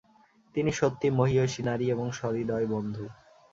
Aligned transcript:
তিনি 0.55 0.71
সত্যি 0.71 1.07
মহীয়সী 1.09 1.61
নারী 1.63 1.85
এবং 1.89 2.05
সহৃদয় 2.11 2.67
বন্ধু। 2.67 3.05